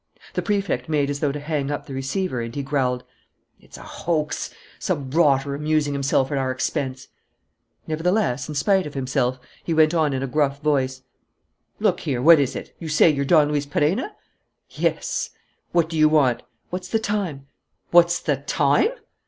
[0.33, 3.03] The Prefect made as though to hang up the receiver; and he growled:
[3.59, 4.49] "It's a hoax.
[4.79, 7.09] Some rotter amusing himself at our expense."
[7.85, 11.03] Nevertheless, in spite of himself, he went on in a gruff voice:
[11.79, 12.75] "Look here, what is it?
[12.79, 14.15] You say you're Don Luis Perenna?"
[14.71, 15.29] "Yes."
[15.71, 16.41] "What do you want?"
[16.71, 17.45] "What's the time?"
[17.91, 18.89] "What's the time!"